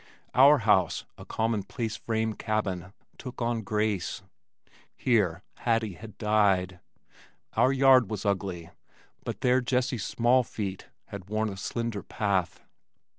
Our 0.33 0.57
house, 0.65 1.05
a 1.15 1.25
commonplace 1.25 1.95
frame 1.97 2.33
cabin, 2.33 2.91
took 3.19 3.39
on 3.39 3.61
grace. 3.61 4.23
Here 4.97 5.43
Hattie 5.57 5.93
had 5.93 6.17
died. 6.17 6.79
Our 7.53 7.71
yard 7.71 8.09
was 8.09 8.25
ugly, 8.25 8.71
but 9.23 9.41
there 9.41 9.61
Jessie's 9.61 10.03
small 10.03 10.41
feet 10.41 10.87
had 11.09 11.29
worn 11.29 11.49
a 11.49 11.55
slender 11.57 12.01
path. 12.01 12.61